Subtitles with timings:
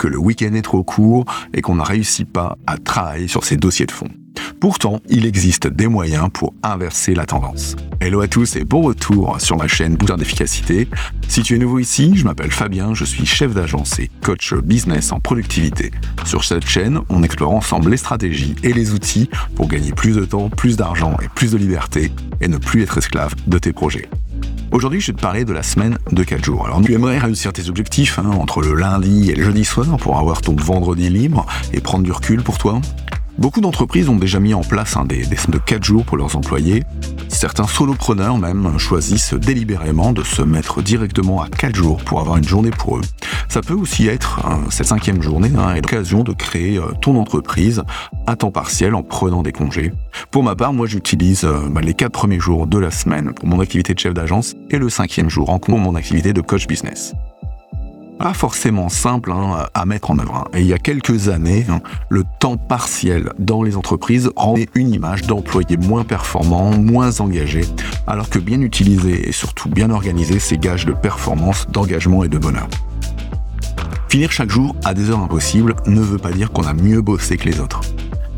[0.00, 3.58] que le week-end est trop court et qu'on n'a réussi pas à travailler sur ces
[3.58, 4.08] dossiers de fond.
[4.58, 7.76] Pourtant, il existe des moyens pour inverser la tendance.
[8.00, 10.88] Hello à tous et bon retour sur ma chaîne Booster d'efficacité.
[11.28, 15.12] Si tu es nouveau ici, je m'appelle Fabien, je suis chef d'agence et coach business
[15.12, 15.90] en productivité.
[16.24, 20.24] Sur cette chaîne, on explore ensemble les stratégies et les outils pour gagner plus de
[20.24, 22.10] temps, plus d'argent et plus de liberté
[22.40, 24.08] et ne plus être esclave de tes projets.
[24.72, 26.64] Aujourd'hui, je vais te parler de la semaine de 4 jours.
[26.64, 30.16] Alors, tu aimerais réussir tes objectifs hein, entre le lundi et le jeudi soir pour
[30.16, 32.80] avoir ton vendredi libre et prendre du recul pour toi?
[33.38, 36.16] Beaucoup d'entreprises ont déjà mis en place un des, des semaines de 4 jours pour
[36.16, 36.82] leurs employés.
[37.28, 42.46] Certains solopreneurs même choisissent délibérément de se mettre directement à 4 jours pour avoir une
[42.46, 43.02] journée pour eux.
[43.48, 47.82] Ça peut aussi être hein, cette cinquième journée hein, l'occasion de créer euh, ton entreprise
[48.26, 49.92] à temps partiel en prenant des congés.
[50.30, 53.48] Pour ma part, moi j'utilise euh, bah, les 4 premiers jours de la semaine pour
[53.48, 56.66] mon activité de chef d'agence et le cinquième jour en cours mon activité de coach
[56.66, 57.14] business
[58.20, 60.34] pas forcément simple hein, à mettre en œuvre.
[60.34, 60.44] Hein.
[60.52, 64.92] Et il y a quelques années, hein, le temps partiel dans les entreprises rendait une
[64.92, 67.64] image d'employés moins performants, moins engagés,
[68.06, 72.36] alors que bien utilisé et surtout bien organisé, c'est gage de performance, d'engagement et de
[72.36, 72.68] bonheur.
[74.10, 77.38] Finir chaque jour à des heures impossibles ne veut pas dire qu'on a mieux bossé
[77.38, 77.80] que les autres.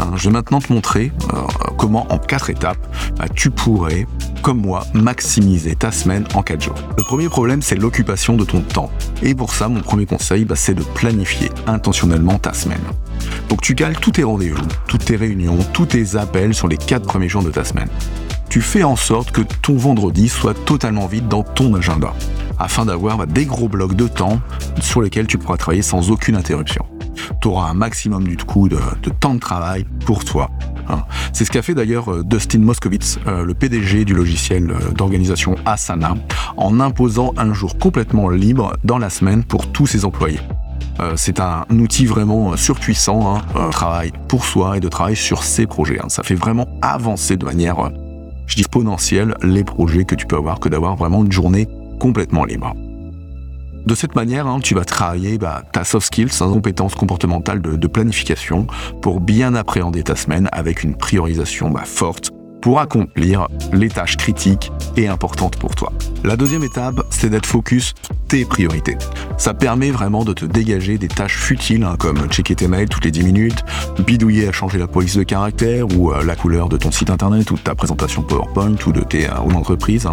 [0.00, 1.38] Hein, je vais maintenant te montrer euh,
[1.76, 2.78] comment en quatre étapes
[3.16, 4.06] bah, tu pourrais,
[4.42, 6.76] comme moi, maximiser ta semaine en quatre jours.
[6.96, 8.90] Le premier problème, c'est l'occupation de ton temps.
[9.22, 12.80] Et pour ça, mon premier conseil, bah, c'est de planifier intentionnellement ta semaine.
[13.48, 17.06] Donc tu cales tous tes rendez-vous, toutes tes réunions, tous tes appels sur les quatre
[17.06, 17.88] premiers jours de ta semaine.
[18.48, 22.14] Tu fais en sorte que ton vendredi soit totalement vide dans ton agenda,
[22.58, 24.40] afin d'avoir bah, des gros blocs de temps
[24.80, 26.86] sur lesquels tu pourras travailler sans aucune interruption
[27.40, 28.78] tu auras un maximum du coup de,
[29.20, 30.50] temps de travail pour toi.
[30.88, 31.02] Hein.
[31.32, 35.56] C'est ce qu'a fait d'ailleurs euh, Dustin Moskowitz, euh, le PDG du logiciel euh, d'organisation
[35.66, 36.14] Asana,
[36.56, 40.40] en imposant un jour complètement libre dans la semaine pour tous ses employés.
[41.16, 46.00] c'est un outil vraiment surpuissant, hein, travail pour soi et de travail sur ses projets.
[46.00, 46.08] Hein.
[46.08, 47.90] Ça fait vraiment avancer de manière,
[48.46, 51.68] je dis exponentielle, les projets que tu peux avoir que d'avoir vraiment une journée
[52.00, 52.74] complètement libre.
[53.88, 57.86] De cette manière, hein, tu vas travailler bah, ta soft skills, ta compétence comportementale de,
[57.86, 58.66] planification
[59.00, 64.70] pour bien appréhender ta semaine avec une priorisation bah, forte pour accomplir les tâches critiques
[64.98, 65.90] et importantes pour toi.
[66.22, 67.94] La deuxième étape, c'est d'être focus
[68.28, 68.98] tes priorités.
[69.38, 73.06] Ça permet vraiment de te dégager des tâches futiles hein, comme checker tes mails toutes
[73.06, 73.64] les 10 minutes,
[74.00, 77.50] bidouiller à changer la police de caractère ou euh, la couleur de ton site internet
[77.50, 80.06] ou de ta présentation PowerPoint ou de tes euh, entreprises.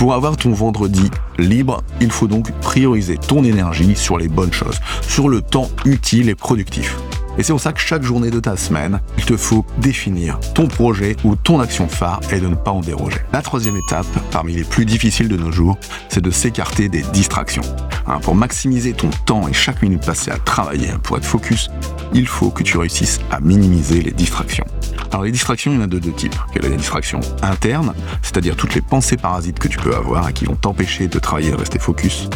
[0.00, 4.80] Pour avoir ton vendredi libre, il faut donc prioriser ton énergie sur les bonnes choses,
[5.02, 6.96] sur le temps utile et productif.
[7.36, 10.68] Et c'est pour ça que chaque journée de ta semaine, il te faut définir ton
[10.68, 13.18] projet ou ton action phare et de ne pas en déroger.
[13.34, 15.76] La troisième étape, parmi les plus difficiles de nos jours,
[16.08, 17.60] c'est de s'écarter des distractions.
[18.06, 21.70] Hein, pour maximiser ton temps et chaque minute passée à travailler, pour être focus,
[22.14, 24.64] il faut que tu réussisses à minimiser les distractions.
[25.12, 26.36] Alors les distractions, il y en a de deux types.
[26.54, 30.28] Il y a les distractions internes, c'est-à-dire toutes les pensées parasites que tu peux avoir
[30.28, 32.28] et qui vont t'empêcher de travailler et de rester focus.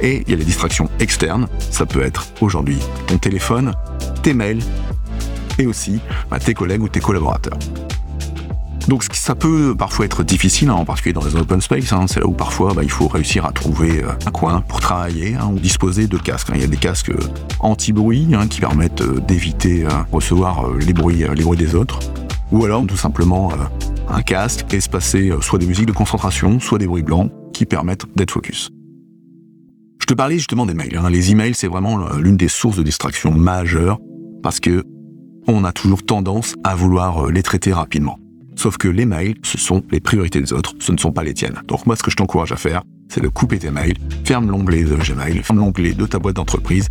[0.00, 3.74] Et il y a les distractions externes, ça peut être aujourd'hui ton téléphone,
[4.22, 4.62] tes mails
[5.58, 6.00] et aussi
[6.30, 7.58] bah, tes collègues ou tes collaborateurs.
[8.88, 12.20] Donc ça peut parfois être difficile, hein, en particulier dans les open space, hein, c'est
[12.20, 15.50] là où parfois bah, il faut réussir à trouver euh, un coin pour travailler hein,
[15.52, 16.48] ou disposer de casques.
[16.54, 17.18] Il y a des casques euh,
[17.60, 21.98] anti-bruit qui permettent euh, d'éviter recevoir les bruits, les bruits des autres.
[22.50, 23.52] Ou alors tout simplement
[24.08, 28.30] un casque espacer soit des musiques de concentration, soit des bruits blancs qui permettent d'être
[28.30, 28.70] focus.
[30.00, 30.98] Je te parlais justement des mails.
[31.10, 33.98] Les emails, c'est vraiment l'une des sources de distraction majeures
[34.42, 34.82] parce que
[35.46, 38.18] on a toujours tendance à vouloir les traiter rapidement.
[38.58, 41.32] Sauf que les mails, ce sont les priorités des autres, ce ne sont pas les
[41.32, 41.62] tiennes.
[41.68, 43.94] Donc moi, ce que je t'encourage à faire, c'est de couper tes mails,
[44.24, 46.88] ferme l'onglet de Gmail, ferme l'onglet de ta boîte d'entreprise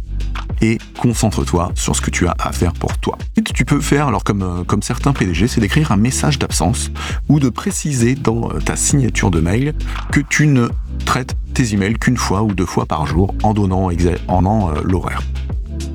[0.62, 3.18] et concentre-toi sur ce que tu as à faire pour toi.
[3.36, 6.90] Et tu peux faire, alors comme, euh, certains PDG, c'est d'écrire un message d'absence
[7.28, 9.74] ou de préciser dans euh, ta signature de mail
[10.14, 10.70] que tu ne
[11.06, 15.22] traites tes emails qu'une fois ou deux fois par jour en donnant, euh, l'horaire.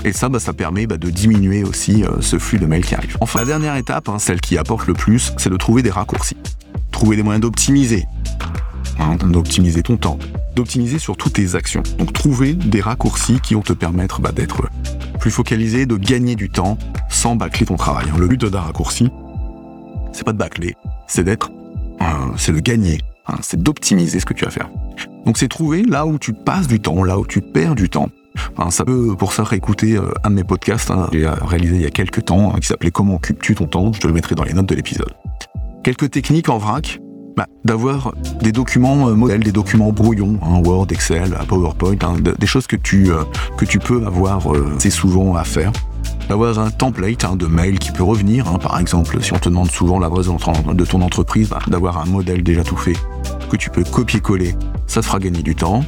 [0.04, 2.94] Et ça, bah, ça permet bah, de diminuer aussi euh, ce flux de mails qui
[2.94, 3.16] arrive.
[3.20, 6.36] Enfin, la dernière étape, hein, celle qui apporte le plus, c'est de trouver des raccourcis.
[6.90, 8.06] Trouver des moyens d'optimiser.
[8.98, 10.18] Hein, d'optimiser ton temps.
[10.56, 11.82] D'optimiser sur toutes tes actions.
[11.98, 14.62] Donc trouver des raccourcis qui vont te permettre bah, d'être
[15.20, 16.78] plus focalisé, de gagner du temps
[17.08, 18.06] sans bâcler ton travail.
[18.18, 19.08] Le but d'un raccourci,
[20.12, 20.74] c'est pas de bâcler,
[21.06, 21.52] c'est d'être,
[22.00, 22.04] euh,
[22.36, 24.68] c'est de gagner, hein, c'est d'optimiser ce que tu vas faire.
[25.24, 28.10] Donc c'est trouver là où tu passes du temps, là où tu perds du temps.
[28.58, 31.82] Hein, ça peut pour ça réécouter euh, un de mes podcasts hein, j'ai réalisé il
[31.82, 33.92] y a quelques temps qui s'appelait Comment occupes-tu ton temps?
[33.92, 35.12] Je te le mettrai dans les notes de l'épisode.
[35.82, 37.00] Quelques techniques en vrac
[37.36, 38.12] bah, d'avoir
[38.42, 42.76] des documents euh, modèles, des documents brouillons, hein, Word, Excel, PowerPoint, hein, des choses que
[42.76, 43.24] tu, euh,
[43.56, 45.72] que tu peux avoir euh, assez souvent à faire.
[46.28, 49.70] D'avoir un template hein, de mail qui peut revenir, par exemple, si on te demande
[49.70, 52.96] souvent l'adresse de ton entreprise, bah, d'avoir un modèle déjà tout fait
[53.50, 54.54] que tu peux copier-coller,
[54.86, 55.82] ça te fera gagner du temps.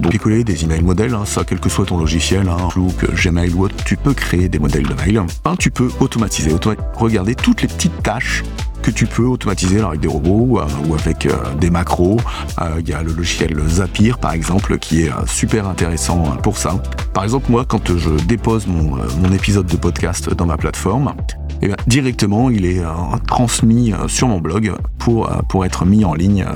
[0.00, 3.74] Donc, copier-coller des emails modèles, ça, quel que soit ton logiciel, Outlook, Gmail ou autre,
[3.84, 5.22] tu peux créer des modèles de mail.
[5.58, 6.50] tu peux automatiser,
[6.94, 8.42] regarder toutes les petites tâches
[8.86, 12.18] que tu peux automatiser avec des robots euh, ou avec euh, des macros.
[12.60, 16.80] Euh, il y a le logiciel Zapier par exemple qui est super intéressant pour ça.
[17.12, 18.96] Par exemple moi quand je dépose mon,
[19.32, 21.14] épisode de podcast dans ma plateforme,
[21.62, 22.82] eh directement il est
[23.26, 26.46] transmis sur mon blog pour, pour être mis en ligne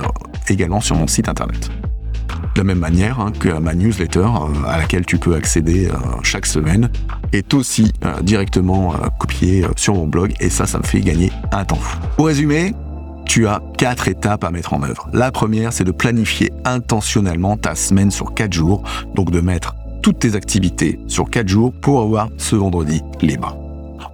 [0.47, 1.69] également sur mon site internet
[2.61, 6.45] la même manière hein, que ma newsletter euh, à laquelle tu peux accéder euh, chaque
[6.45, 6.91] semaine
[7.33, 11.65] est aussi euh, directement copiée sur mon blog et ça, ça me fait gagner un
[11.65, 11.97] temps fou.
[12.17, 12.75] Pour résumer,
[13.25, 15.09] tu as quatre étapes à mettre en œuvre.
[15.11, 18.83] La première, c'est de planifier intentionnellement ta semaine sur quatre jours,
[19.15, 23.57] donc de mettre toutes tes activités sur quatre jours pour avoir ce vendredi libre.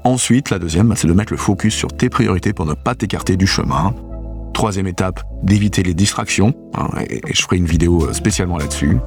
[0.05, 3.35] Ensuite, la deuxième, c'est de mettre le focus sur tes priorités pour ne pas t'écarter
[3.35, 3.93] du chemin.
[4.57, 6.55] Troisième étape, d'éviter les distractions.
[6.73, 8.97] Hein, et, je ferai une vidéo euh, spécialement là-dessus.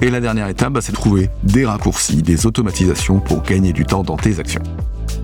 [0.00, 3.84] Et la dernière étape, bah, c'est de trouver des raccourcis, des automatisations pour gagner du
[3.84, 4.62] temps dans tes actions.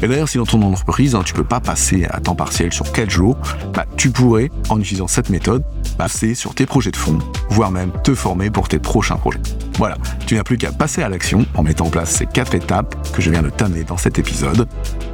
[0.02, 2.90] Et d'ailleurs, si dans ton entreprise, hein, tu peux pas passer à temps partiel sur
[2.90, 3.36] 4 jours,
[3.72, 5.62] bah, tu pourrais, en utilisant cette méthode,
[5.96, 9.38] passer sur tes projets de fond, voire même te former pour tes prochains projets.
[9.78, 12.96] Voilà, tu n'as plus qu'à passer à l'action en mettant en place ces quatre étapes
[13.12, 14.66] que je viens de t'amener dans cet épisode,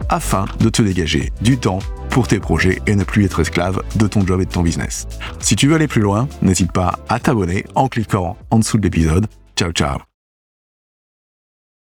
[0.09, 1.81] afin de te dégager du temps
[2.19, 5.07] pour tes projets et ne plus être esclave de ton job et de ton business.
[5.39, 8.83] Si tu veux aller plus loin, n'hésite pas à t'abonner en cliquant en dessous de
[8.83, 9.29] l'épisode.
[9.55, 10.08] Ciao ciao